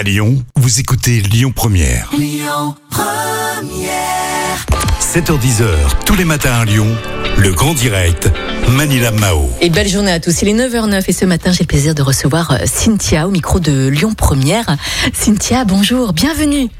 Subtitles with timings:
[0.00, 2.10] À Lyon, vous écoutez Lyon Première.
[4.98, 5.66] 7h10h,
[6.06, 6.86] tous les matins à Lyon,
[7.36, 8.32] le grand direct,
[8.70, 9.50] Manila Mao.
[9.60, 10.40] Et belle journée à tous.
[10.40, 13.60] Il est 9h09 et ce matin, j'ai le plaisir de recevoir euh, Cynthia au micro
[13.60, 14.74] de Lyon Première.
[15.12, 16.70] Cynthia, bonjour, bienvenue.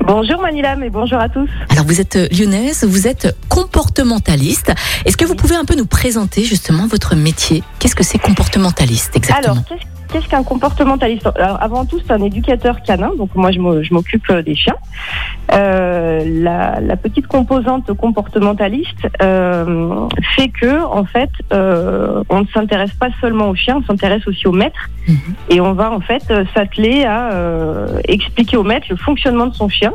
[0.00, 1.48] Bonjour Manilam et bonjour à tous.
[1.68, 4.72] Alors vous êtes euh, lyonnaise, vous êtes comportementaliste.
[5.04, 7.62] Est-ce que vous pouvez un peu nous présenter justement votre métier?
[7.78, 9.62] Qu'est-ce que c'est comportementaliste exactement?
[9.68, 9.78] Alors,
[10.10, 11.28] qu'est-ce qu'un comportementaliste?
[11.36, 14.54] Alors, Avant tout, c'est un éducateur canin, donc moi je m'o- je m'occupe euh, des
[14.54, 14.76] chiens.
[15.52, 22.92] Euh, la, la petite composante comportementaliste euh, fait que, en fait, euh, on ne s'intéresse
[22.92, 24.88] pas seulement aux chiens, on s'intéresse aussi au maître.
[25.06, 25.16] Mhm.
[25.50, 26.22] Et on va en fait
[26.54, 27.30] s'atteler à
[28.06, 29.92] expliquer au maître le fonctionnement de son chien,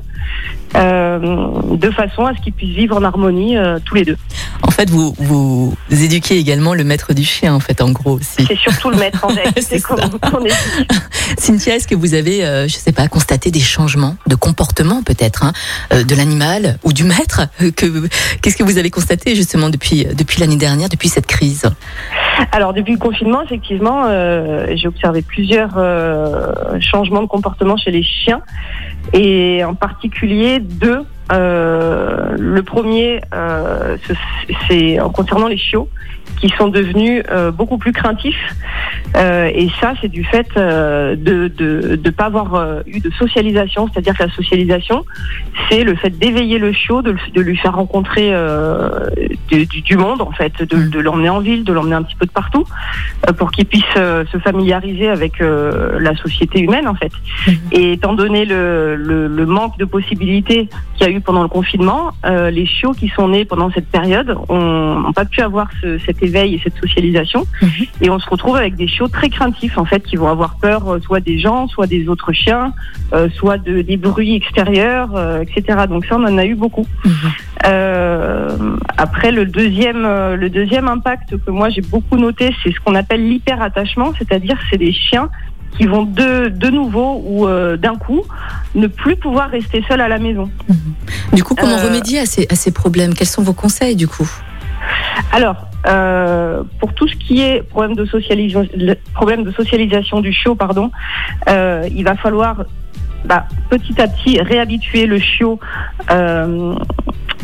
[0.74, 4.18] de façon à ce qu'il puisse vivre en harmonie tous les deux.
[4.64, 8.18] En fait, vous, vous éduquez également le maître du chien, en fait, en gros.
[8.22, 9.80] C'est surtout le maître en C'est c'est
[11.38, 15.44] Cynthia, est-ce que vous avez, euh, je sais pas, constaté des changements de comportement peut-être
[15.44, 15.54] hein,
[15.94, 18.08] euh, de l'animal ou du maître euh, que
[18.42, 21.64] Qu'est-ce que vous avez constaté justement depuis depuis l'année dernière, depuis cette crise?
[22.52, 25.72] Alors depuis le confinement, effectivement, euh, j'ai observé plusieurs
[26.82, 28.42] changements de comportement chez les chiens
[29.14, 31.02] et en particulier deux.
[31.30, 34.14] Le premier, ce-
[34.68, 35.90] c'est en concernant les chiots
[36.40, 38.56] qui sont devenus euh, beaucoup plus craintifs
[39.16, 43.12] Euh, et ça, c'est du fait euh, de de de pas avoir euh, eu de
[43.12, 45.06] socialisation, c'est-à-dire que la socialisation,
[45.70, 48.32] c'est le fait d'éveiller le chiot, de, de lui faire rencontrer
[49.50, 52.66] du, monde en fait, de, l'emmener en ville, de l'emmener un petit peu de partout,
[53.38, 57.12] pour qu'il puisse se familiariser avec la société humaine en fait.
[57.48, 57.54] Mhm.
[57.72, 61.50] Et étant donné le, le, le manque de possibilités qu'il y a eu pendant le
[61.50, 66.00] confinement, les chiots qui sont nés pendant cette période ont, n'ont pas pu avoir ce-
[66.00, 67.86] cet éveil et cette socialisation, Mhm.
[68.02, 70.82] et on se retrouve avec des chiots très craintifs en fait, qui vont avoir peur
[70.88, 72.74] euh, soit des gens, soit des autres chiens,
[73.14, 75.80] euh, soit de, des bruits extérieurs, euh, etc.
[75.90, 76.86] Donc ça, on en a eu beaucoup.
[77.66, 82.96] Euh, après, le deuxième, le deuxième impact que moi j'ai beaucoup noté, c'est ce qu'on
[82.96, 85.30] appelle l'hyperattachement, c'est-à-dire c'est des chiens
[85.78, 88.22] qui vont de, de nouveau ou euh, d'un coup
[88.76, 90.50] ne plus pouvoir rester seuls à la maison.
[91.34, 93.14] Du coup, comment Euh, remédier à ces à ces problèmes?
[93.16, 94.30] Quels sont vos conseils du coup?
[95.32, 95.56] Alors,
[95.88, 100.56] euh, pour tout ce qui est problème de, socialisation, le problème de socialisation du chiot,
[100.56, 100.92] pardon,
[101.50, 102.64] euh, il va falloir
[103.26, 105.60] bah, petit à petit réhabituer le chiot
[106.12, 106.76] euh,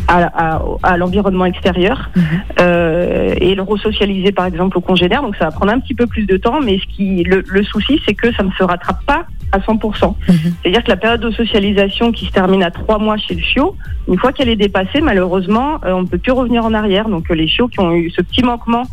[0.08, 2.24] à, à- à l'environnement extérieur Mhm.
[2.60, 5.22] euh, et le resocialiser par exemple au congénère.
[5.22, 7.64] Donc ça va prendre un petit peu plus de temps, mais ce qui, le, le
[7.64, 10.16] souci c'est que ça ne se rattrape pas à 100%.
[10.28, 10.54] Mhm.
[10.62, 13.76] C'est-à-dire que la période de socialisation qui se termine à trois mois chez le chiot,
[14.08, 17.10] une fois qu'elle est dépassée, malheureusement, euh, on ne peut plus revenir en arrière.
[17.10, 18.84] Donc euh, les chiots qui ont eu ce petit manquement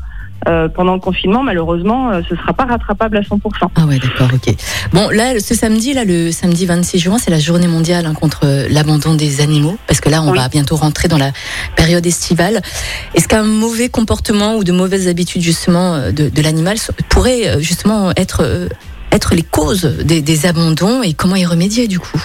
[0.48, 3.38] euh, pendant le confinement, malheureusement, euh, ce ne sera pas rattrapable à 100%.
[3.74, 4.54] Ah ouais, d'accord, ok.
[4.92, 8.46] Bon, là, ce samedi, là, le samedi 26 juin, c'est la journée mondiale hein, contre
[8.70, 10.38] l'abandon des animaux, parce que là, on Oui.
[10.38, 11.32] va bientôt rentrer dans la
[11.74, 12.60] période estivale.
[13.14, 16.76] Est-ce qu'un mauvais comportement ou de mauvaises habitudes justement de, de l'animal
[17.08, 18.68] pourrait justement être
[19.16, 22.18] être les causes des, des abandons et comment y remédier du coup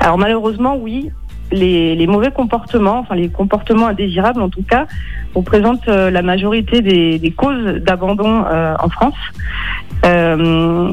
[0.00, 1.10] Alors malheureusement, oui,
[1.50, 4.86] les, les mauvais comportements, enfin les comportements indésirables en tout cas,
[5.34, 9.14] représentent euh, la majorité des, des causes d'abandon euh, en France.
[10.04, 10.90] Euh,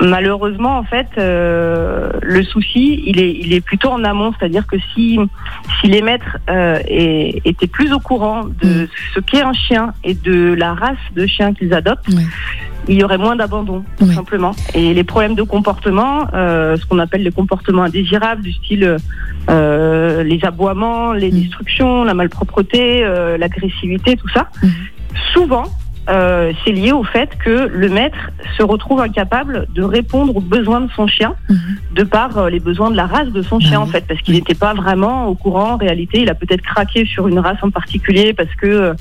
[0.00, 5.18] malheureusement, en fait, le souci, il est, il est plutôt en amont, c'est-à-dire que si,
[5.80, 8.88] si les maîtres est- étaient plus au courant de Mm.
[9.14, 12.08] ce qu'est un chien et de la race de chien qu'ils adoptent.
[12.88, 14.52] Il y aurait moins d'abandon, tout simplement.
[14.74, 18.96] Et les problèmes de comportement, euh, ce qu'on appelle les comportements indésirables, du style
[19.50, 21.40] euh, les aboiements, les Mm.
[21.40, 24.70] destructions, la malpropreté, euh, l'agressivité, tout ça, Mhm.
[25.32, 25.64] souvent,
[26.08, 30.80] euh, c'est lié au fait que le maître se retrouve incapable de répondre aux besoins
[30.80, 31.58] de son chien, Mhm.
[31.94, 33.90] de par euh, les besoins de la race de son chien, en oui.
[33.90, 35.72] fait, parce qu'il n'était pas vraiment au courant.
[35.72, 38.94] En réalité, il a peut-être craqué sur une race en particulier parce que euh,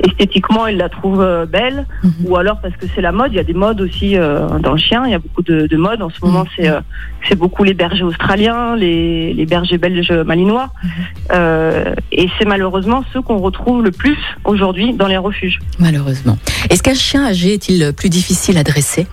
[0.00, 2.12] esthétiquement, il la trouve euh, belle Mhm.
[2.26, 3.32] ou alors parce que c'est la mode.
[3.32, 5.04] Il y a des modes aussi euh, dans le chien.
[5.06, 6.42] Il y a beaucoup de, de modes en ce moment.
[6.44, 6.48] Mhm.
[6.56, 10.90] C'est euh, beaucoup les bergers australiens, les, les bergers belges malinois, Mhm.
[11.32, 15.58] Euh, et c'est malheureusement ceux qu'on retrouve le plus aujourd'hui dans les refuges.
[15.78, 16.36] Malheureusement.
[16.70, 19.06] Est-ce qu'un chien âgé est-il plus difficile à dresser?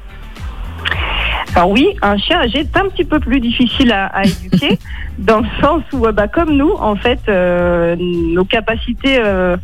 [1.55, 4.77] Alors oui, un chien âgé est un petit peu plus difficile à, à éduquer,
[5.17, 9.55] dans le sens où, euh, bah, comme nous, en fait, euh, nos capacités euh,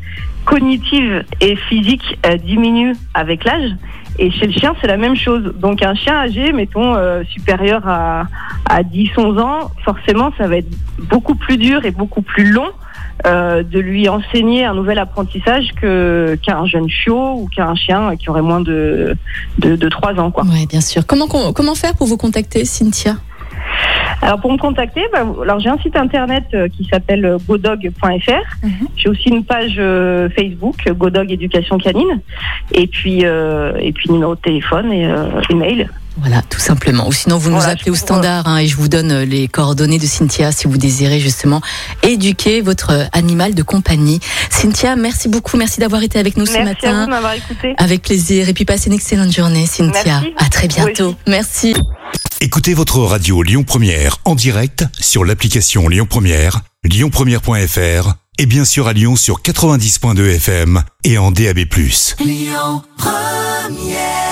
[0.45, 3.71] cognitives et physiques euh, diminuent avec l'âge.
[4.19, 5.53] Et chez le chien, c'est la même chose.
[5.59, 6.95] Donc un chien âgé, mettons,
[7.29, 8.27] supérieur à,
[8.69, 10.69] à 10-11 ans, forcément, ça va être
[10.99, 12.69] beaucoup plus dur et beaucoup plus long
[13.25, 18.29] euh, de lui enseigner un nouvel apprentissage que qu'un jeune chiot ou qu'un chien qui
[18.29, 19.15] aurait moins de,
[19.59, 20.31] de, de 3 ans.
[20.31, 20.43] Quoi.
[20.47, 21.05] Oui, bien sûr.
[21.05, 23.15] Comment, comment faire pour vous contacter, Cynthia?
[24.21, 28.63] Alors pour me contacter, bah, alors j'ai un site internet euh, qui s'appelle euh, godog.fr.
[28.63, 28.87] Mhm.
[28.95, 29.81] J'ai aussi une page
[30.35, 32.21] Facebook Godog Éducation Canine.
[32.71, 35.87] Et puis euh, et puis numéro de téléphone et euh, email.
[36.17, 37.07] Voilà, tout simplement.
[37.07, 39.47] Ou sinon, vous nous Voilà, appelez au standard hein, et je vous donne euh, les
[39.47, 41.61] coordonnées de Cynthia si vous désirez justement
[42.03, 44.19] éduquer votre euh, animal de compagnie.
[44.49, 45.57] Cynthia, merci beaucoup.
[45.57, 47.05] Merci d'avoir été avec nous ce Merci matin.
[47.05, 47.73] de m'avoir écouté.
[47.77, 48.49] Avec plaisir.
[48.49, 50.21] Et puis passez une excellente journée, Cynthia.
[50.21, 50.33] Merci.
[50.37, 51.15] À très bientôt.
[51.27, 51.73] Merci.
[52.41, 58.87] Écoutez votre radio Lyon Première en direct sur l'application Lyon Première, lyonpremière.fr et bien sûr
[58.87, 61.59] à Lyon sur 90.2 FM et en DAB+.
[62.19, 64.30] Lyon Première